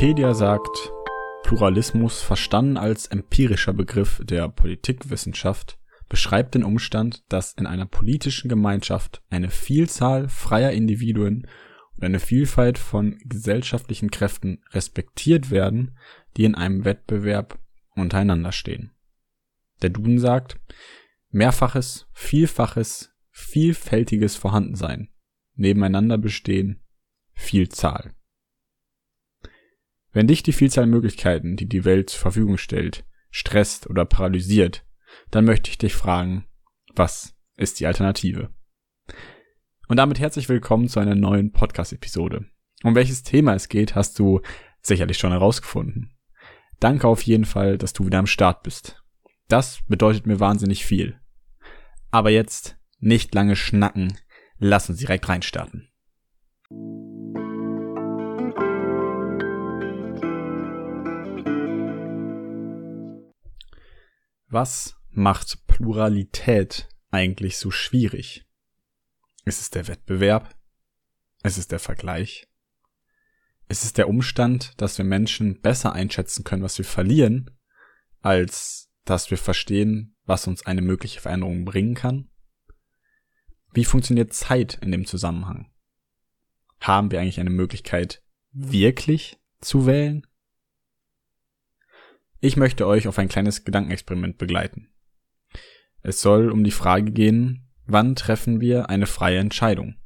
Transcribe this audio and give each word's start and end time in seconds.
Wikipedia 0.00 0.32
sagt, 0.32 0.94
Pluralismus, 1.42 2.22
verstanden 2.22 2.78
als 2.78 3.06
empirischer 3.08 3.74
Begriff 3.74 4.22
der 4.24 4.48
Politikwissenschaft, 4.48 5.78
beschreibt 6.08 6.54
den 6.54 6.64
Umstand, 6.64 7.22
dass 7.30 7.52
in 7.52 7.66
einer 7.66 7.84
politischen 7.84 8.48
Gemeinschaft 8.48 9.22
eine 9.28 9.50
Vielzahl 9.50 10.30
freier 10.30 10.70
Individuen 10.70 11.46
und 11.96 12.02
eine 12.02 12.18
Vielfalt 12.18 12.78
von 12.78 13.18
gesellschaftlichen 13.26 14.10
Kräften 14.10 14.62
respektiert 14.70 15.50
werden, 15.50 15.98
die 16.38 16.44
in 16.44 16.54
einem 16.54 16.86
Wettbewerb 16.86 17.58
untereinander 17.94 18.52
stehen. 18.52 18.92
Der 19.82 19.90
Duden 19.90 20.18
sagt, 20.18 20.58
mehrfaches, 21.28 22.08
vielfaches, 22.14 23.12
vielfältiges 23.32 24.34
Vorhandensein, 24.34 25.10
nebeneinander 25.56 26.16
bestehen, 26.16 26.80
Vielzahl. 27.34 28.14
Wenn 30.12 30.26
dich 30.26 30.42
die 30.42 30.52
Vielzahl 30.52 30.86
Möglichkeiten, 30.86 31.56
die 31.56 31.68
die 31.68 31.84
Welt 31.84 32.10
zur 32.10 32.20
Verfügung 32.20 32.58
stellt, 32.58 33.04
stresst 33.30 33.88
oder 33.88 34.04
paralysiert, 34.04 34.84
dann 35.30 35.44
möchte 35.44 35.70
ich 35.70 35.78
dich 35.78 35.94
fragen, 35.94 36.46
was 36.96 37.36
ist 37.56 37.78
die 37.78 37.86
Alternative? 37.86 38.50
Und 39.86 39.98
damit 39.98 40.18
herzlich 40.18 40.48
willkommen 40.48 40.88
zu 40.88 40.98
einer 40.98 41.14
neuen 41.14 41.52
Podcast-Episode. 41.52 42.44
Um 42.82 42.96
welches 42.96 43.22
Thema 43.22 43.54
es 43.54 43.68
geht, 43.68 43.94
hast 43.94 44.18
du 44.18 44.40
sicherlich 44.82 45.18
schon 45.18 45.30
herausgefunden. 45.30 46.16
Danke 46.80 47.06
auf 47.06 47.22
jeden 47.22 47.44
Fall, 47.44 47.78
dass 47.78 47.92
du 47.92 48.06
wieder 48.06 48.18
am 48.18 48.26
Start 48.26 48.64
bist. 48.64 49.04
Das 49.46 49.80
bedeutet 49.86 50.26
mir 50.26 50.40
wahnsinnig 50.40 50.84
viel. 50.84 51.20
Aber 52.10 52.30
jetzt 52.30 52.78
nicht 52.98 53.32
lange 53.32 53.54
schnacken, 53.54 54.18
lass 54.58 54.90
uns 54.90 54.98
direkt 54.98 55.28
reinstarten. 55.28 55.89
Was 64.52 64.96
macht 65.10 65.64
Pluralität 65.68 66.88
eigentlich 67.12 67.56
so 67.56 67.70
schwierig? 67.70 68.44
Ist 69.44 69.60
es 69.60 69.70
der 69.70 69.86
Wettbewerb? 69.86 70.56
Ist 71.44 71.56
es 71.56 71.68
der 71.68 71.78
Vergleich? 71.78 72.48
Ist 73.68 73.84
es 73.84 73.92
der 73.92 74.08
Umstand, 74.08 74.72
dass 74.80 74.98
wir 74.98 75.04
Menschen 75.04 75.60
besser 75.60 75.92
einschätzen 75.92 76.42
können, 76.42 76.64
was 76.64 76.76
wir 76.78 76.84
verlieren, 76.84 77.56
als 78.22 78.90
dass 79.04 79.30
wir 79.30 79.38
verstehen, 79.38 80.16
was 80.24 80.48
uns 80.48 80.66
eine 80.66 80.82
mögliche 80.82 81.20
Veränderung 81.20 81.64
bringen 81.64 81.94
kann? 81.94 82.28
Wie 83.72 83.84
funktioniert 83.84 84.34
Zeit 84.34 84.78
in 84.82 84.90
dem 84.90 85.06
Zusammenhang? 85.06 85.70
Haben 86.80 87.12
wir 87.12 87.20
eigentlich 87.20 87.38
eine 87.38 87.50
Möglichkeit, 87.50 88.20
wirklich 88.50 89.38
zu 89.60 89.86
wählen? 89.86 90.26
Ich 92.40 92.56
möchte 92.56 92.86
euch 92.86 93.06
auf 93.06 93.18
ein 93.18 93.28
kleines 93.28 93.64
Gedankenexperiment 93.64 94.38
begleiten. 94.38 94.88
Es 96.02 96.22
soll 96.22 96.50
um 96.50 96.64
die 96.64 96.70
Frage 96.70 97.12
gehen, 97.12 97.68
wann 97.86 98.16
treffen 98.16 98.60
wir 98.60 98.88
eine 98.88 99.06
freie 99.06 99.38
Entscheidung? 99.38 99.96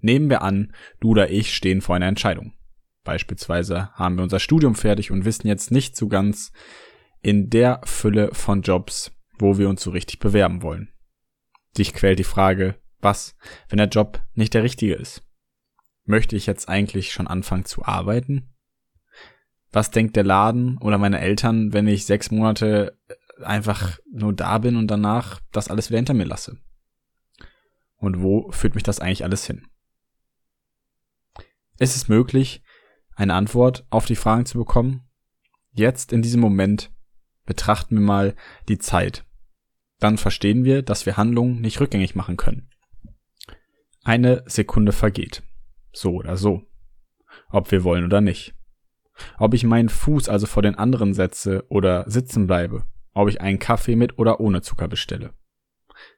Nehmen 0.00 0.30
wir 0.30 0.40
an, 0.40 0.72
du 1.00 1.10
oder 1.10 1.30
ich 1.30 1.54
stehen 1.54 1.82
vor 1.82 1.96
einer 1.96 2.06
Entscheidung. 2.06 2.54
Beispielsweise 3.04 3.92
haben 3.92 4.16
wir 4.16 4.22
unser 4.22 4.40
Studium 4.40 4.74
fertig 4.74 5.10
und 5.10 5.24
wissen 5.24 5.46
jetzt 5.46 5.70
nicht 5.70 5.96
so 5.96 6.08
ganz 6.08 6.52
in 7.20 7.50
der 7.50 7.80
Fülle 7.84 8.30
von 8.32 8.62
Jobs, 8.62 9.12
wo 9.38 9.58
wir 9.58 9.68
uns 9.68 9.82
so 9.82 9.90
richtig 9.90 10.18
bewerben 10.18 10.62
wollen. 10.62 10.92
Dich 11.76 11.92
quält 11.92 12.18
die 12.18 12.24
Frage, 12.24 12.76
was, 13.00 13.36
wenn 13.68 13.76
der 13.76 13.88
Job 13.88 14.22
nicht 14.34 14.54
der 14.54 14.62
richtige 14.62 14.94
ist? 14.94 15.22
Möchte 16.04 16.36
ich 16.36 16.46
jetzt 16.46 16.68
eigentlich 16.68 17.12
schon 17.12 17.26
anfangen 17.26 17.66
zu 17.66 17.84
arbeiten? 17.84 18.55
Was 19.76 19.90
denkt 19.90 20.16
der 20.16 20.24
Laden 20.24 20.78
oder 20.78 20.96
meine 20.96 21.20
Eltern, 21.20 21.74
wenn 21.74 21.86
ich 21.86 22.06
sechs 22.06 22.30
Monate 22.30 22.98
einfach 23.42 23.98
nur 24.10 24.32
da 24.32 24.56
bin 24.56 24.74
und 24.74 24.86
danach 24.86 25.38
das 25.52 25.68
alles 25.68 25.90
wieder 25.90 25.98
hinter 25.98 26.14
mir 26.14 26.24
lasse? 26.24 26.56
Und 27.96 28.22
wo 28.22 28.50
führt 28.52 28.74
mich 28.74 28.84
das 28.84 29.00
eigentlich 29.00 29.22
alles 29.22 29.46
hin? 29.46 29.66
Ist 31.78 31.94
es 31.94 32.08
möglich, 32.08 32.62
eine 33.16 33.34
Antwort 33.34 33.86
auf 33.90 34.06
die 34.06 34.16
Fragen 34.16 34.46
zu 34.46 34.56
bekommen? 34.56 35.06
Jetzt 35.72 36.10
in 36.10 36.22
diesem 36.22 36.40
Moment 36.40 36.90
betrachten 37.44 37.96
wir 37.96 38.02
mal 38.02 38.34
die 38.70 38.78
Zeit. 38.78 39.26
Dann 39.98 40.16
verstehen 40.16 40.64
wir, 40.64 40.80
dass 40.80 41.04
wir 41.04 41.18
Handlungen 41.18 41.60
nicht 41.60 41.80
rückgängig 41.80 42.14
machen 42.14 42.38
können. 42.38 42.70
Eine 44.04 44.42
Sekunde 44.46 44.92
vergeht. 44.92 45.42
So 45.92 46.14
oder 46.14 46.38
so. 46.38 46.62
Ob 47.50 47.70
wir 47.72 47.84
wollen 47.84 48.06
oder 48.06 48.22
nicht. 48.22 48.54
Ob 49.38 49.54
ich 49.54 49.64
meinen 49.64 49.88
Fuß 49.88 50.28
also 50.28 50.46
vor 50.46 50.62
den 50.62 50.74
anderen 50.74 51.14
setze 51.14 51.64
oder 51.68 52.08
sitzen 52.08 52.46
bleibe. 52.46 52.84
Ob 53.12 53.28
ich 53.28 53.40
einen 53.40 53.58
Kaffee 53.58 53.96
mit 53.96 54.18
oder 54.18 54.40
ohne 54.40 54.62
Zucker 54.62 54.88
bestelle. 54.88 55.32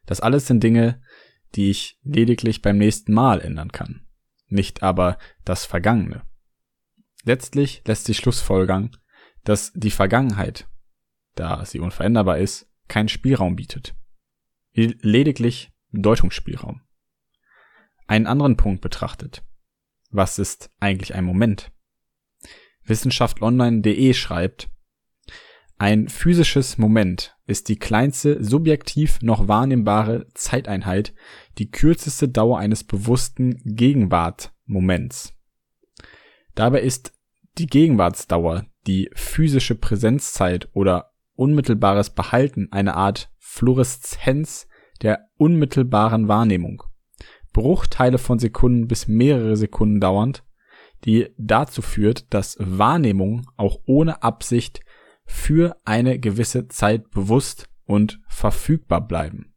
Das 0.06 0.20
alles 0.20 0.46
sind 0.46 0.62
Dinge, 0.62 1.00
die 1.54 1.70
ich 1.70 1.98
lediglich 2.02 2.62
beim 2.62 2.78
nächsten 2.78 3.12
Mal 3.12 3.40
ändern 3.40 3.72
kann. 3.72 4.06
Nicht 4.48 4.82
aber 4.82 5.18
das 5.44 5.64
Vergangene. 5.64 6.22
Letztlich 7.24 7.82
lässt 7.86 8.06
sich 8.06 8.16
schlussfolgern, 8.16 8.96
dass 9.44 9.72
die 9.74 9.90
Vergangenheit, 9.90 10.66
da 11.34 11.64
sie 11.64 11.80
unveränderbar 11.80 12.38
ist, 12.38 12.70
keinen 12.88 13.08
Spielraum 13.08 13.56
bietet. 13.56 13.94
Lediglich 14.72 15.72
Deutungsspielraum. 15.92 16.82
Einen 18.06 18.26
anderen 18.26 18.56
Punkt 18.56 18.80
betrachtet. 18.80 19.42
Was 20.10 20.38
ist 20.38 20.70
eigentlich 20.80 21.14
ein 21.14 21.24
Moment? 21.24 21.70
wissenschaftonline.de 22.88 24.14
schreibt, 24.14 24.68
ein 25.80 26.08
physisches 26.08 26.76
Moment 26.76 27.36
ist 27.46 27.68
die 27.68 27.78
kleinste 27.78 28.42
subjektiv 28.42 29.20
noch 29.22 29.46
wahrnehmbare 29.46 30.26
Zeiteinheit, 30.34 31.14
die 31.58 31.70
kürzeste 31.70 32.28
Dauer 32.28 32.58
eines 32.58 32.82
bewussten 32.82 33.60
Gegenwartmoments. 33.64 35.34
Dabei 36.56 36.80
ist 36.80 37.12
die 37.58 37.66
Gegenwartsdauer, 37.66 38.66
die 38.88 39.08
physische 39.14 39.76
Präsenzzeit 39.76 40.68
oder 40.72 41.12
unmittelbares 41.36 42.10
Behalten 42.10 42.68
eine 42.72 42.96
Art 42.96 43.30
Fluoreszenz 43.38 44.66
der 45.02 45.28
unmittelbaren 45.36 46.26
Wahrnehmung. 46.26 46.82
Bruchteile 47.52 48.18
von 48.18 48.40
Sekunden 48.40 48.88
bis 48.88 49.06
mehrere 49.06 49.56
Sekunden 49.56 50.00
dauernd 50.00 50.42
die 51.04 51.28
dazu 51.38 51.82
führt, 51.82 52.32
dass 52.32 52.56
Wahrnehmungen 52.58 53.46
auch 53.56 53.80
ohne 53.86 54.22
Absicht 54.22 54.80
für 55.24 55.76
eine 55.84 56.18
gewisse 56.18 56.68
Zeit 56.68 57.10
bewusst 57.10 57.68
und 57.84 58.20
verfügbar 58.28 59.06
bleiben. 59.06 59.54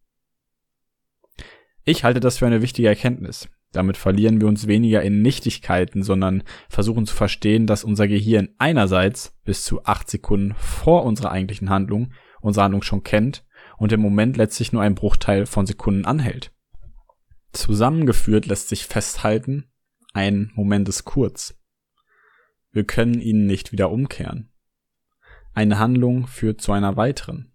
Ich 1.83 2.03
halte 2.03 2.19
das 2.19 2.37
für 2.37 2.45
eine 2.45 2.61
wichtige 2.61 2.87
Erkenntnis. 2.87 3.49
Damit 3.71 3.95
verlieren 3.97 4.41
wir 4.41 4.47
uns 4.47 4.67
weniger 4.67 5.01
in 5.01 5.21
Nichtigkeiten, 5.21 6.03
sondern 6.03 6.43
versuchen 6.69 7.05
zu 7.05 7.15
verstehen, 7.15 7.67
dass 7.67 7.85
unser 7.85 8.07
Gehirn 8.07 8.49
einerseits 8.57 9.37
bis 9.45 9.63
zu 9.63 9.85
acht 9.85 10.09
Sekunden 10.09 10.53
vor 10.57 11.05
unserer 11.05 11.31
eigentlichen 11.31 11.69
Handlung 11.69 12.11
unsere 12.41 12.63
Handlung 12.65 12.81
schon 12.81 13.03
kennt 13.03 13.45
und 13.77 13.91
im 13.91 14.01
Moment 14.01 14.37
letztlich 14.37 14.73
nur 14.73 14.81
ein 14.81 14.95
Bruchteil 14.95 15.45
von 15.45 15.65
Sekunden 15.65 16.05
anhält. 16.05 16.51
Zusammengeführt 17.53 18.45
lässt 18.45 18.69
sich 18.69 18.85
festhalten, 18.85 19.70
ein 20.13 20.51
Moment 20.55 20.89
ist 20.89 21.05
kurz. 21.05 21.57
Wir 22.71 22.85
können 22.85 23.19
ihn 23.19 23.45
nicht 23.45 23.71
wieder 23.71 23.91
umkehren. 23.91 24.51
Eine 25.53 25.79
Handlung 25.79 26.27
führt 26.27 26.61
zu 26.61 26.71
einer 26.71 26.95
weiteren. 26.95 27.53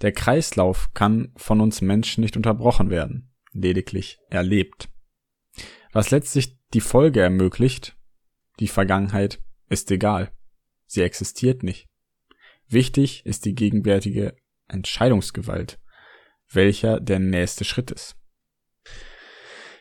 Der 0.00 0.12
Kreislauf 0.12 0.92
kann 0.94 1.32
von 1.36 1.60
uns 1.60 1.80
Menschen 1.80 2.20
nicht 2.20 2.36
unterbrochen 2.36 2.90
werden, 2.90 3.32
lediglich 3.52 4.18
erlebt. 4.30 4.88
Was 5.92 6.10
letztlich 6.10 6.58
die 6.74 6.80
Folge 6.80 7.20
ermöglicht, 7.20 7.96
die 8.60 8.68
Vergangenheit 8.68 9.40
ist 9.68 9.90
egal. 9.90 10.32
Sie 10.86 11.02
existiert 11.02 11.62
nicht. 11.62 11.88
Wichtig 12.68 13.24
ist 13.24 13.44
die 13.44 13.54
gegenwärtige 13.54 14.36
Entscheidungsgewalt, 14.68 15.80
welcher 16.50 17.00
der 17.00 17.18
nächste 17.18 17.64
Schritt 17.64 17.90
ist. 17.90 18.17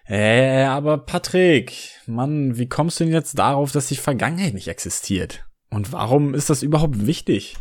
Äh, 0.07 0.63
aber 0.63 0.99
Patrick, 0.99 1.73
Mann, 2.05 2.57
wie 2.57 2.69
kommst 2.69 2.99
du 2.99 3.03
denn 3.03 3.13
jetzt 3.13 3.37
darauf, 3.37 3.71
dass 3.71 3.87
die 3.87 3.95
Vergangenheit 3.95 4.53
nicht 4.53 4.69
existiert? 4.69 5.45
Und 5.69 5.91
warum 5.91 6.33
ist 6.33 6.49
das 6.49 6.63
überhaupt 6.63 7.05
wichtig? 7.05 7.57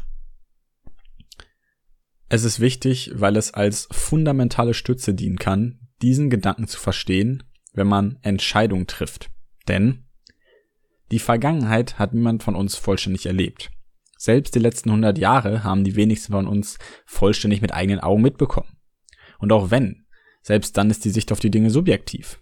Es 2.29 2.45
ist 2.45 2.61
wichtig, 2.61 3.13
weil 3.15 3.37
es 3.37 3.55
als 3.55 3.89
fundamentale 3.91 4.75
Stütze 4.75 5.15
dienen 5.15 5.39
kann, 5.39 5.81
diesen 6.03 6.31
Gedanken 6.31 6.69
zu 6.69 6.79
verstehen, 6.79 7.43
wenn 7.73 7.87
man 7.87 8.19
Entscheidungen 8.23 8.87
trifft. 8.87 9.31
Denn 9.69 10.07
die 11.11 11.19
Vergangenheit 11.19 11.99
hat 11.99 12.15
niemand 12.15 12.43
von 12.43 12.57
uns 12.57 12.77
vollständig 12.77 13.27
erlebt. 13.27 13.71
Selbst 14.19 14.55
die 14.55 14.61
letzten 14.61 14.91
100 14.91 15.19
Jahre 15.19 15.63
haben 15.63 15.85
die 15.85 15.95
wenigsten 15.95 16.33
von 16.33 16.47
uns 16.47 16.79
vollständig 17.05 17.61
mit 17.61 17.73
eigenen 17.73 18.01
Augen 18.01 18.23
mitbekommen. 18.23 18.77
Und 19.39 19.53
auch 19.53 19.71
wenn, 19.71 20.06
selbst 20.47 20.77
dann 20.77 20.91
ist 20.91 21.05
die 21.05 21.11
Sicht 21.11 21.33
auf 21.33 21.41
die 21.41 21.51
Dinge 21.51 21.71
subjektiv. 21.71 22.41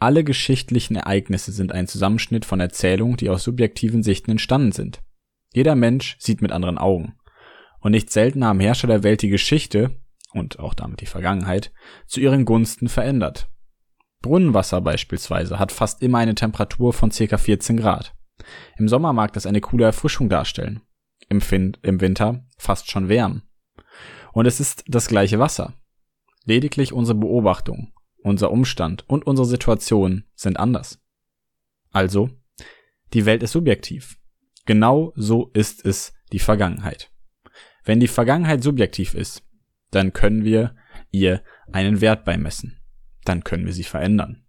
Alle 0.00 0.24
geschichtlichen 0.24 0.96
Ereignisse 0.96 1.52
sind 1.52 1.70
ein 1.70 1.86
Zusammenschnitt 1.86 2.44
von 2.44 2.58
Erzählungen, 2.58 3.16
die 3.16 3.30
aus 3.30 3.44
subjektiven 3.44 4.02
Sichten 4.02 4.32
entstanden 4.32 4.72
sind. 4.72 5.00
Jeder 5.52 5.76
Mensch 5.76 6.16
sieht 6.18 6.42
mit 6.42 6.50
anderen 6.50 6.76
Augen. 6.76 7.14
Und 7.78 7.92
nicht 7.92 8.10
selten 8.10 8.44
haben 8.44 8.58
Herrscher 8.58 8.88
der 8.88 9.04
Welt 9.04 9.22
die 9.22 9.28
Geschichte, 9.28 9.94
und 10.32 10.58
auch 10.58 10.74
damit 10.74 11.02
die 11.02 11.06
Vergangenheit, 11.06 11.72
zu 12.08 12.18
ihren 12.18 12.44
Gunsten 12.44 12.88
verändert. 12.88 13.48
Brunnenwasser 14.20 14.80
beispielsweise 14.80 15.60
hat 15.60 15.70
fast 15.70 16.02
immer 16.02 16.18
eine 16.18 16.34
Temperatur 16.34 16.92
von 16.92 17.10
ca. 17.10 17.38
14 17.38 17.76
Grad. 17.76 18.12
Im 18.76 18.88
Sommer 18.88 19.12
mag 19.12 19.32
das 19.34 19.46
eine 19.46 19.60
coole 19.60 19.84
Erfrischung 19.84 20.28
darstellen. 20.28 20.80
Im, 21.28 21.40
fin 21.40 21.76
Im 21.82 22.00
Winter 22.00 22.44
fast 22.58 22.90
schon 22.90 23.08
wärmen. 23.08 23.44
Und 24.32 24.46
es 24.46 24.58
ist 24.58 24.82
das 24.88 25.06
gleiche 25.06 25.38
Wasser. 25.38 25.74
Lediglich 26.44 26.92
unsere 26.92 27.18
Beobachtung, 27.18 27.92
unser 28.22 28.50
Umstand 28.50 29.08
und 29.08 29.26
unsere 29.26 29.46
Situation 29.46 30.24
sind 30.34 30.58
anders. 30.58 31.00
Also, 31.90 32.30
die 33.12 33.26
Welt 33.26 33.42
ist 33.42 33.52
subjektiv. 33.52 34.18
Genau 34.66 35.12
so 35.16 35.50
ist 35.54 35.84
es 35.84 36.14
die 36.32 36.38
Vergangenheit. 36.38 37.10
Wenn 37.84 38.00
die 38.00 38.08
Vergangenheit 38.08 38.62
subjektiv 38.62 39.14
ist, 39.14 39.42
dann 39.90 40.12
können 40.12 40.44
wir 40.44 40.74
ihr 41.10 41.42
einen 41.70 42.00
Wert 42.00 42.24
beimessen. 42.24 42.80
Dann 43.24 43.44
können 43.44 43.66
wir 43.66 43.72
sie 43.72 43.84
verändern. 43.84 44.44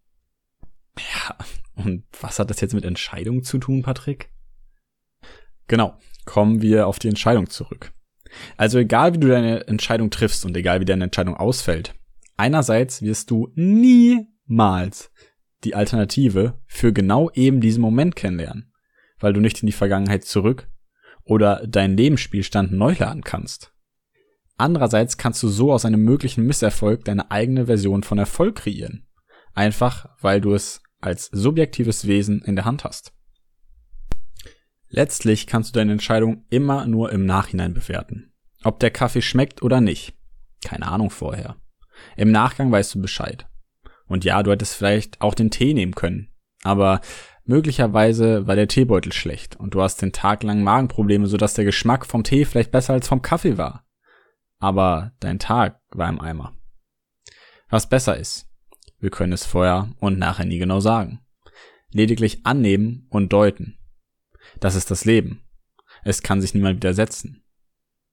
Ja, 0.98 1.38
und 1.76 2.06
was 2.20 2.40
hat 2.40 2.50
das 2.50 2.62
jetzt 2.62 2.74
mit 2.74 2.86
Entscheidungen 2.86 3.44
zu 3.44 3.58
tun, 3.58 3.84
Patrick? 3.84 4.32
Genau, 5.68 5.98
kommen 6.26 6.62
wir 6.62 6.88
auf 6.88 7.00
die 7.00 7.10
Entscheidung 7.10 7.50
zurück. 7.50 7.94
Also 8.58 8.80
egal 8.80 9.14
wie 9.14 9.20
du 9.20 9.28
deine 9.28 9.68
Entscheidung 9.68 10.10
triffst 10.10 10.46
und 10.46 10.56
egal 10.56 10.80
wie 10.80 10.86
deine 10.86 11.06
Entscheidung 11.06 11.36
ausfällt, 11.36 11.94
einerseits 12.38 13.02
wirst 13.02 13.32
du 13.32 13.52
niemals 13.56 15.12
die 15.64 15.76
Alternative 15.76 16.60
für 16.66 16.94
genau 16.94 17.32
eben 17.34 17.62
diesen 17.62 17.82
Moment 17.82 18.16
kennenlernen, 18.16 18.72
weil 19.20 19.34
du 19.34 19.40
nicht 19.40 19.62
in 19.62 19.68
die 19.68 19.74
Vergangenheit 19.74 20.24
zurück 20.24 20.68
oder 21.24 21.66
deinen 21.68 21.98
Lebensspielstand 21.98 22.72
neu 22.72 22.96
laden 22.98 23.24
kannst. 23.24 23.74
Andererseits 24.58 25.18
kannst 25.18 25.44
du 25.44 25.50
so 25.50 25.74
aus 25.74 25.84
einem 25.84 26.04
möglichen 26.04 26.46
Misserfolg 26.46 27.04
deine 27.04 27.30
eigene 27.32 27.66
Version 27.66 28.04
von 28.04 28.18
Erfolg 28.18 28.56
kreieren. 28.56 29.06
Einfach, 29.54 30.08
weil 30.22 30.40
du 30.40 30.54
es 30.54 30.82
als 31.02 31.30
subjektives 31.32 32.08
Wesen 32.08 32.42
in 32.42 32.56
der 32.56 32.66
Hand 32.66 32.84
hast. 32.84 33.14
Letztlich 34.90 35.48
kannst 35.48 35.76
du 35.76 35.80
deine 35.80 35.94
Entscheidung 35.94 36.46
immer 36.50 36.86
nur 36.86 37.12
im 37.12 37.26
Nachhinein 37.26 37.74
bewerten. 37.74 38.34
Ob 38.64 38.80
der 38.80 38.92
Kaffee 38.92 39.22
schmeckt 39.22 39.62
oder 39.62 39.82
nicht. 39.82 40.16
Keine 40.64 40.88
Ahnung 40.88 41.10
vorher. 41.10 41.58
Im 42.16 42.32
Nachgang 42.32 42.72
weißt 42.72 42.96
du 42.96 43.02
Bescheid. 43.02 43.48
Und 44.08 44.24
ja, 44.24 44.42
du 44.44 44.52
hättest 44.52 44.76
vielleicht 44.76 45.22
auch 45.22 45.34
den 45.34 45.52
Tee 45.52 45.74
nehmen 45.74 45.96
können. 45.96 46.30
Aber 46.64 47.02
möglicherweise 47.44 48.48
war 48.48 48.56
der 48.56 48.68
Teebeutel 48.68 49.14
schlecht 49.14 49.56
und 49.56 49.74
du 49.74 49.82
hast 49.82 50.02
den 50.02 50.12
Tag 50.12 50.44
lang 50.44 50.64
Magenprobleme, 50.64 51.28
sodass 51.28 51.54
der 51.54 51.66
Geschmack 51.66 52.06
vom 52.06 52.24
Tee 52.24 52.46
vielleicht 52.46 52.72
besser 52.72 52.94
als 52.94 53.08
vom 53.08 53.22
Kaffee 53.22 53.58
war. 53.58 53.86
Aber 54.60 55.12
dein 55.20 55.40
Tag 55.40 55.82
war 55.92 56.10
im 56.10 56.20
Eimer. 56.20 56.54
Was 57.70 57.90
besser 57.90 58.18
ist, 58.18 58.50
wir 59.00 59.10
können 59.10 59.34
es 59.34 59.46
vorher 59.46 59.90
und 60.00 60.18
nachher 60.18 60.46
nie 60.46 60.58
genau 60.58 60.80
sagen. 60.80 61.20
Lediglich 61.92 62.46
annehmen 62.46 63.08
und 63.10 63.32
deuten. 63.32 63.78
Das 64.60 64.76
ist 64.76 64.92
das 64.92 65.06
Leben. 65.06 65.44
Es 66.04 66.22
kann 66.22 66.42
sich 66.42 66.54
niemand 66.54 66.78
widersetzen. 66.78 67.44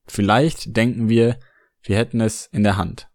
Vielleicht 0.06 0.76
denken 0.76 1.08
wir, 1.08 1.38
wir 1.82 1.96
hätten 1.96 2.20
es 2.20 2.46
in 2.46 2.62
der 2.62 2.76
Hand. 2.76 3.08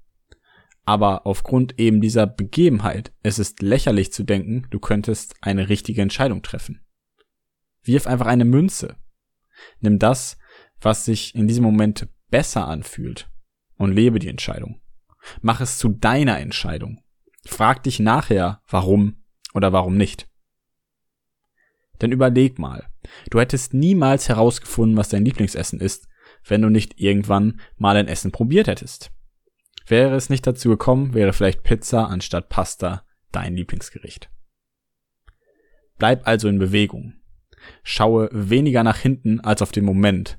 Aber 0.85 1.25
aufgrund 1.25 1.79
eben 1.79 1.99
dieser 1.99 2.27
Begebenheit, 2.27 3.11
es 3.21 3.39
ist 3.39 3.61
lächerlich 3.61 4.13
zu 4.13 4.23
denken, 4.23 4.67
du 4.69 4.79
könntest 4.79 5.35
eine 5.41 5.67
richtige 5.67 6.01
Entscheidung 6.01 6.41
treffen. 6.43 6.85
Wirf 7.83 8.07
einfach 8.07 8.27
eine 8.27 8.45
Münze. 8.45 8.95
Nimm 9.79 9.99
das, 9.99 10.37
was 10.79 11.05
sich 11.05 11.35
in 11.35 11.47
diesem 11.47 11.63
Moment 11.63 12.07
besser 12.29 12.67
anfühlt 12.67 13.29
und 13.75 13.91
lebe 13.91 14.19
die 14.19 14.29
Entscheidung. 14.29 14.81
Mach 15.41 15.61
es 15.61 15.77
zu 15.77 15.89
deiner 15.89 16.39
Entscheidung. 16.39 17.01
Frag 17.45 17.83
dich 17.83 17.99
nachher, 17.99 18.61
warum 18.67 19.23
oder 19.53 19.73
warum 19.73 19.97
nicht. 19.97 20.26
Denn 22.01 22.11
überleg 22.11 22.59
mal, 22.59 22.87
du 23.29 23.39
hättest 23.39 23.73
niemals 23.73 24.29
herausgefunden, 24.29 24.97
was 24.97 25.09
dein 25.09 25.25
Lieblingsessen 25.25 25.79
ist, 25.79 26.07
wenn 26.45 26.61
du 26.61 26.69
nicht 26.69 26.99
irgendwann 26.99 27.59
mal 27.77 27.97
ein 27.97 28.07
Essen 28.07 28.31
probiert 28.31 28.67
hättest. 28.67 29.11
Wäre 29.85 30.15
es 30.15 30.29
nicht 30.29 30.45
dazu 30.45 30.69
gekommen, 30.69 31.13
wäre 31.13 31.33
vielleicht 31.33 31.63
Pizza 31.63 32.07
anstatt 32.07 32.49
Pasta 32.49 33.05
dein 33.31 33.55
Lieblingsgericht. 33.55 34.29
Bleib 35.97 36.27
also 36.27 36.47
in 36.47 36.59
Bewegung. 36.59 37.13
Schaue 37.83 38.29
weniger 38.31 38.83
nach 38.83 38.97
hinten 38.97 39.39
als 39.39 39.61
auf 39.61 39.71
den 39.71 39.85
Moment 39.85 40.37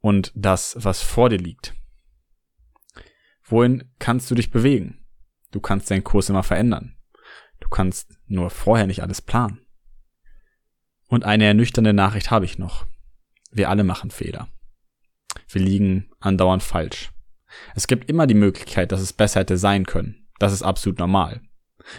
und 0.00 0.32
das, 0.34 0.76
was 0.78 1.02
vor 1.02 1.28
dir 1.28 1.38
liegt. 1.38 1.74
Wohin 3.44 3.90
kannst 3.98 4.30
du 4.30 4.34
dich 4.34 4.50
bewegen? 4.50 5.04
Du 5.50 5.60
kannst 5.60 5.90
deinen 5.90 6.04
Kurs 6.04 6.28
immer 6.28 6.42
verändern. 6.42 6.96
Du 7.60 7.68
kannst 7.68 8.18
nur 8.26 8.50
vorher 8.50 8.86
nicht 8.86 9.02
alles 9.02 9.22
planen. 9.22 9.60
Und 11.08 11.24
eine 11.24 11.44
ernüchternde 11.44 11.92
Nachricht 11.92 12.30
habe 12.30 12.44
ich 12.44 12.58
noch. 12.58 12.86
Wir 13.50 13.70
alle 13.70 13.84
machen 13.84 14.10
Fehler. 14.10 14.48
Wir 15.48 15.62
liegen 15.62 16.10
andauernd 16.20 16.62
falsch. 16.62 17.10
Es 17.74 17.86
gibt 17.86 18.08
immer 18.10 18.26
die 18.26 18.34
Möglichkeit, 18.34 18.92
dass 18.92 19.00
es 19.00 19.12
besser 19.12 19.40
hätte 19.40 19.56
sein 19.56 19.86
können. 19.86 20.28
Das 20.38 20.52
ist 20.52 20.62
absolut 20.62 20.98
normal. 20.98 21.40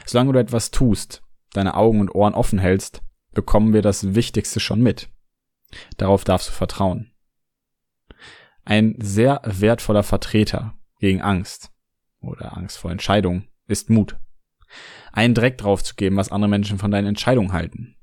Solange 0.06 0.34
du 0.34 0.40
etwas 0.40 0.72
tust, 0.72 1.24
deine 1.54 1.76
Augen 1.76 2.00
und 2.02 2.14
Ohren 2.14 2.36
offen 2.36 2.60
hältst, 2.60 3.02
bekommen 3.34 3.74
wir 3.74 3.82
das 3.82 4.14
Wichtigste 4.14 4.60
schon 4.60 4.82
mit. 4.82 5.10
Darauf 5.98 6.24
darfst 6.24 6.50
du 6.50 6.54
vertrauen. 6.54 7.12
Ein 8.66 8.96
sehr 9.00 9.42
wertvoller 9.44 10.04
Vertreter 10.04 10.76
gegen 11.00 11.22
Angst 11.22 11.72
oder 12.22 12.56
Angst 12.56 12.78
vor 12.78 12.92
Entscheidungen 12.92 13.48
ist 13.68 13.90
Mut. 13.90 14.18
Einen 15.12 15.34
Dreck 15.34 15.58
drauf 15.58 15.84
zu 15.84 15.96
geben, 15.96 16.18
was 16.18 16.32
andere 16.32 16.50
Menschen 16.50 16.78
von 16.78 16.92
deinen 16.92 17.08
Entscheidungen 17.08 17.54
halten. 17.54 17.96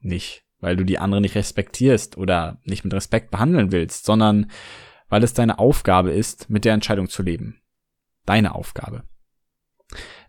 Nicht, 0.00 0.44
weil 0.60 0.76
du 0.76 0.84
die 0.84 0.98
anderen 0.98 1.22
nicht 1.22 1.34
respektierst 1.34 2.16
oder 2.16 2.60
nicht 2.64 2.84
mit 2.84 2.94
Respekt 2.94 3.30
behandeln 3.30 3.72
willst, 3.72 4.04
sondern 4.04 4.50
weil 5.08 5.24
es 5.24 5.34
deine 5.34 5.58
Aufgabe 5.58 6.12
ist, 6.12 6.48
mit 6.50 6.64
der 6.64 6.74
Entscheidung 6.74 7.08
zu 7.08 7.22
leben. 7.22 7.60
Deine 8.26 8.54
Aufgabe. 8.54 9.02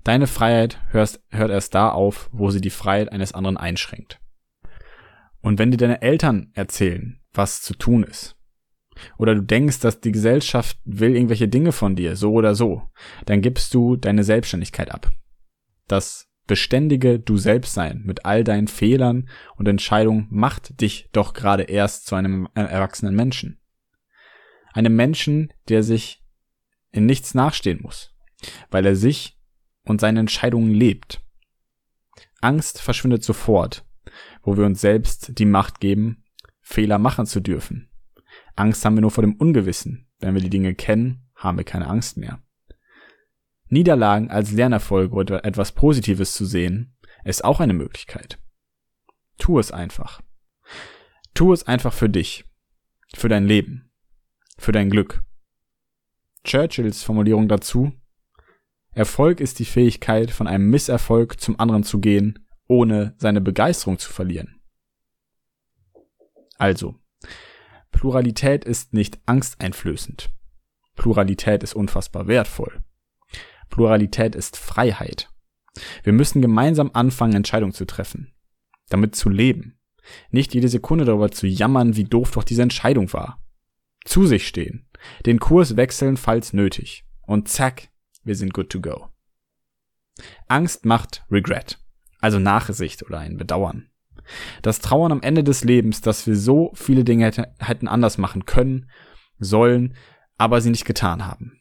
Deine 0.03 0.25
Freiheit 0.27 0.79
hörst, 0.89 1.21
hört 1.29 1.51
erst 1.51 1.75
da 1.75 1.89
auf, 1.89 2.29
wo 2.31 2.50
sie 2.50 2.61
die 2.61 2.71
Freiheit 2.71 3.11
eines 3.11 3.33
anderen 3.33 3.57
einschränkt. 3.57 4.19
Und 5.41 5.59
wenn 5.59 5.71
dir 5.71 5.77
deine 5.77 6.01
Eltern 6.01 6.51
erzählen, 6.53 7.21
was 7.33 7.61
zu 7.61 7.75
tun 7.75 8.03
ist, 8.03 8.35
oder 9.17 9.35
du 9.35 9.41
denkst, 9.41 9.79
dass 9.79 10.01
die 10.01 10.11
Gesellschaft 10.11 10.77
will 10.83 11.15
irgendwelche 11.15 11.47
Dinge 11.47 11.71
von 11.71 11.95
dir, 11.95 12.15
so 12.15 12.33
oder 12.33 12.55
so, 12.55 12.89
dann 13.25 13.41
gibst 13.41 13.73
du 13.73 13.95
deine 13.95 14.23
Selbstständigkeit 14.23 14.91
ab. 14.91 15.11
Das 15.88 16.30
beständige 16.51 17.17
Du 17.17 17.38
selbst 17.38 17.74
sein 17.74 18.01
mit 18.03 18.25
all 18.25 18.43
deinen 18.43 18.67
Fehlern 18.67 19.29
und 19.55 19.67
Entscheidungen 19.70 20.27
macht 20.29 20.81
dich 20.81 21.10
doch 21.13 21.34
gerade 21.34 21.63
erst 21.63 22.05
zu 22.05 22.15
einem 22.15 22.50
erwachsenen 22.53 23.15
Menschen. 23.15 23.58
Einem 24.74 24.96
Menschen, 24.96 25.53
der 25.70 25.81
sich 25.81 26.24
in 26.91 27.05
nichts 27.05 27.34
nachstehen 27.34 27.81
muss, 27.81 28.13
weil 28.70 28.86
er 28.86 28.98
sich 28.98 29.39
und 29.84 30.01
seine 30.01 30.20
Entscheidungen 30.20 30.74
lebt. 30.74 31.22
Angst 32.41 32.81
verschwindet 32.81 33.24
sofort, 33.24 33.86
wo 34.43 34.58
wir 34.58 34.65
uns 34.65 34.81
selbst 34.81 35.39
die 35.39 35.46
Macht 35.46 35.79
geben, 35.79 36.25
Fehler 36.62 36.98
machen 37.00 37.25
zu 37.25 37.39
dürfen 37.39 37.91
Angst 38.55 38.84
haben 38.86 38.96
wir 38.96 39.01
nur 39.01 39.12
vor 39.12 39.24
dem 39.24 39.36
Ungewissen. 39.36 40.08
Wenn 40.20 40.34
wir 40.34 40.41
die 40.41 40.50
Dinge 40.50 40.75
kennen, 40.75 41.27
haben 41.36 41.58
wir 41.58 41.63
keine 41.63 41.88
Angst 41.88 42.17
mehr. 42.17 42.41
Niederlagen 43.71 44.29
als 44.29 44.51
Lernerfolge 44.51 45.15
oder 45.15 45.45
etwas 45.45 45.71
Positives 45.71 46.33
zu 46.33 46.45
sehen, 46.45 46.95
ist 47.23 47.43
auch 47.43 47.59
eine 47.59 47.73
Möglichkeit. 47.73 48.37
Tu 49.37 49.57
es 49.59 49.71
einfach. 49.71 50.21
Tu 51.33 51.53
es 51.53 51.65
einfach 51.65 51.93
für 51.93 52.09
dich, 52.09 52.45
für 53.15 53.29
dein 53.29 53.45
Leben, 53.45 53.91
für 54.57 54.71
dein 54.71 54.89
Glück. 54.89 55.23
Churchills 56.43 57.01
Formulierung 57.03 57.47
dazu 57.47 57.93
Erfolg 58.93 59.39
ist 59.39 59.59
die 59.59 59.65
Fähigkeit, 59.65 60.31
von 60.31 60.47
einem 60.47 60.69
Misserfolg 60.69 61.39
zum 61.39 61.57
anderen 61.57 61.83
zu 61.83 62.01
gehen, 62.01 62.45
ohne 62.67 63.15
seine 63.17 63.39
Begeisterung 63.39 63.99
zu 63.99 64.11
verlieren. 64.11 64.61
Also, 66.57 66.99
Pluralität 67.91 68.65
ist 68.65 68.93
nicht 68.93 69.19
angsteinflößend. 69.25 70.29
Pluralität 70.95 71.63
ist 71.63 71.73
unfassbar 71.73 72.27
wertvoll. 72.27 72.83
Pluralität 73.71 74.35
ist 74.35 74.57
Freiheit. 74.57 75.29
Wir 76.03 76.13
müssen 76.13 76.41
gemeinsam 76.41 76.91
anfangen, 76.93 77.33
Entscheidungen 77.33 77.73
zu 77.73 77.85
treffen. 77.85 78.33
Damit 78.89 79.15
zu 79.15 79.29
leben. 79.29 79.79
Nicht 80.29 80.53
jede 80.53 80.67
Sekunde 80.67 81.05
darüber 81.05 81.31
zu 81.31 81.47
jammern, 81.47 81.95
wie 81.95 82.03
doof 82.03 82.31
doch 82.31 82.43
diese 82.43 82.61
Entscheidung 82.61 83.11
war. 83.13 83.41
Zu 84.05 84.27
sich 84.27 84.47
stehen. 84.47 84.87
Den 85.25 85.39
Kurs 85.39 85.77
wechseln, 85.77 86.17
falls 86.17 86.53
nötig. 86.53 87.05
Und 87.21 87.47
zack, 87.47 87.89
wir 88.23 88.35
sind 88.35 88.53
good 88.53 88.69
to 88.69 88.81
go. 88.81 89.07
Angst 90.47 90.85
macht 90.85 91.25
Regret. 91.31 91.79
also 92.19 92.37
Nachsicht 92.37 93.03
oder 93.03 93.19
ein 93.19 93.37
Bedauern. 93.37 93.89
Das 94.61 94.79
Trauern 94.79 95.11
am 95.11 95.21
Ende 95.21 95.43
des 95.43 95.63
Lebens, 95.63 96.01
dass 96.01 96.27
wir 96.27 96.35
so 96.35 96.71
viele 96.75 97.03
Dinge 97.03 97.25
hätte, 97.25 97.55
hätten 97.59 97.87
anders 97.87 98.17
machen 98.17 98.45
können, 98.45 98.89
sollen, 99.39 99.95
aber 100.37 100.61
sie 100.61 100.69
nicht 100.69 100.85
getan 100.85 101.25
haben. 101.25 101.60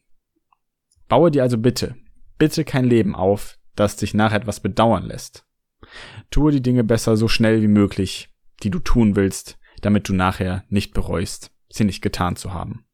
Baue 1.10 1.32
dir 1.32 1.42
also 1.42 1.58
bitte, 1.58 1.96
bitte 2.38 2.64
kein 2.64 2.84
Leben 2.84 3.16
auf, 3.16 3.58
das 3.74 3.96
dich 3.96 4.14
nach 4.14 4.32
etwas 4.32 4.60
bedauern 4.60 5.04
lässt. 5.04 5.44
Tue 6.30 6.52
die 6.52 6.62
Dinge 6.62 6.84
besser 6.84 7.16
so 7.16 7.26
schnell 7.26 7.62
wie 7.62 7.68
möglich, 7.68 8.32
die 8.62 8.70
du 8.70 8.78
tun 8.78 9.16
willst, 9.16 9.58
damit 9.80 10.08
du 10.08 10.14
nachher 10.14 10.64
nicht 10.68 10.94
bereust, 10.94 11.50
sie 11.68 11.82
nicht 11.82 12.00
getan 12.00 12.36
zu 12.36 12.54
haben. 12.54 12.86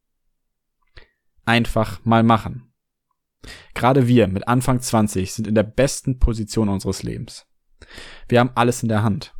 Einfach 1.44 2.02
mal 2.06 2.22
machen. 2.22 2.72
Gerade 3.74 4.08
wir 4.08 4.28
mit 4.28 4.48
Anfang 4.48 4.80
20 4.80 5.34
sind 5.34 5.46
in 5.46 5.54
der 5.54 5.62
besten 5.62 6.18
Position 6.18 6.70
unseres 6.70 7.02
Lebens. 7.02 7.46
Wir 8.30 8.40
haben 8.40 8.52
alles 8.54 8.82
in 8.82 8.88
der 8.88 9.02
Hand. 9.02 9.34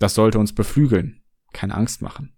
Das 0.00 0.14
sollte 0.14 0.40
uns 0.40 0.52
beflügeln, 0.52 1.22
keine 1.52 1.76
Angst 1.76 2.02
machen. 2.02 2.36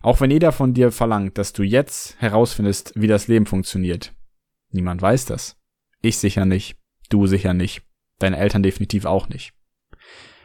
Auch 0.00 0.22
wenn 0.22 0.30
jeder 0.30 0.52
von 0.52 0.72
dir 0.72 0.90
verlangt, 0.90 1.36
dass 1.36 1.52
du 1.52 1.64
jetzt 1.64 2.18
herausfindest, 2.18 2.94
wie 2.96 3.08
das 3.08 3.28
Leben 3.28 3.44
funktioniert. 3.44 4.14
Niemand 4.70 5.02
weiß 5.02 5.26
das. 5.26 5.56
Ich 6.00 6.18
sicher 6.18 6.44
nicht, 6.44 6.76
du 7.08 7.26
sicher 7.26 7.54
nicht, 7.54 7.82
deine 8.18 8.38
Eltern 8.38 8.62
definitiv 8.62 9.04
auch 9.04 9.28
nicht. 9.28 9.52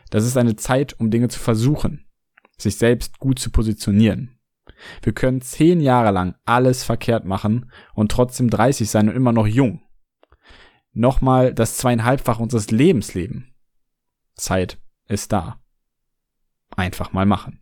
Das 0.09 0.25
ist 0.25 0.37
eine 0.37 0.55
Zeit, 0.55 0.99
um 0.99 1.11
Dinge 1.11 1.29
zu 1.29 1.39
versuchen, 1.39 2.05
sich 2.57 2.77
selbst 2.77 3.19
gut 3.19 3.39
zu 3.39 3.49
positionieren. 3.51 4.39
Wir 5.01 5.13
können 5.13 5.41
zehn 5.41 5.79
Jahre 5.79 6.11
lang 6.11 6.35
alles 6.45 6.83
verkehrt 6.83 7.25
machen 7.25 7.71
und 7.93 8.11
trotzdem 8.11 8.49
30 8.49 8.89
sein 8.89 9.09
und 9.09 9.15
immer 9.15 9.31
noch 9.31 9.47
jung. 9.47 9.81
Nochmal 10.91 11.53
das 11.53 11.77
zweieinhalbfach 11.77 12.39
unseres 12.39 12.71
Lebens 12.71 13.13
leben. 13.13 13.53
Zeit 14.35 14.79
ist 15.07 15.31
da. 15.31 15.61
Einfach 16.75 17.13
mal 17.13 17.25
machen. 17.25 17.61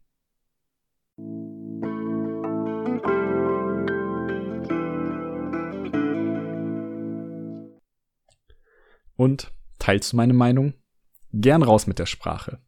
Und 9.23 9.53
teilst 9.79 10.11
du 10.11 10.17
meine 10.17 10.33
Meinung? 10.33 10.73
Gern 11.31 11.63
raus 11.63 11.87
mit 11.87 11.97
der 11.97 12.07
Sprache. 12.07 12.59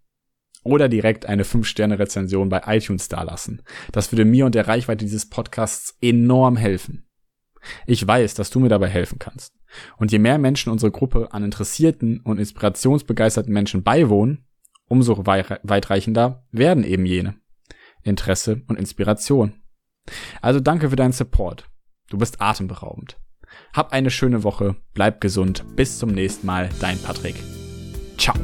Oder 0.63 0.87
direkt 0.87 1.25
eine 1.25 1.43
5-Sterne-Rezension 1.43 2.47
bei 2.47 2.61
iTunes 2.65 3.09
dalassen. 3.09 3.61
Das 3.91 4.13
würde 4.13 4.23
mir 4.23 4.45
und 4.45 4.55
der 4.55 4.65
Reichweite 4.65 5.03
dieses 5.03 5.29
Podcasts 5.29 5.97
enorm 5.99 6.55
helfen. 6.55 7.09
Ich 7.85 8.07
weiß, 8.07 8.35
dass 8.35 8.51
du 8.51 8.61
mir 8.61 8.69
dabei 8.69 8.87
helfen 8.87 9.19
kannst. 9.19 9.53
Und 9.97 10.13
je 10.13 10.19
mehr 10.19 10.37
Menschen 10.37 10.71
unsere 10.71 10.93
Gruppe 10.93 11.33
an 11.33 11.43
interessierten 11.43 12.21
und 12.21 12.37
inspirationsbegeisterten 12.37 13.51
Menschen 13.51 13.83
beiwohnen, 13.83 14.47
umso 14.87 15.25
weitreichender 15.25 16.47
werden 16.51 16.85
eben 16.85 17.05
jene. 17.05 17.35
Interesse 18.01 18.61
und 18.69 18.79
Inspiration. 18.79 19.61
Also 20.41 20.61
danke 20.61 20.89
für 20.89 20.95
deinen 20.95 21.11
Support. 21.11 21.69
Du 22.09 22.17
bist 22.17 22.39
atemberaubend. 22.39 23.17
Hab 23.73 23.93
eine 23.93 24.09
schöne 24.09 24.43
Woche, 24.43 24.75
bleib 24.93 25.21
gesund, 25.21 25.63
bis 25.75 25.99
zum 25.99 26.11
nächsten 26.11 26.47
Mal, 26.47 26.69
dein 26.79 26.99
Patrick. 26.99 27.35
Ciao. 28.17 28.35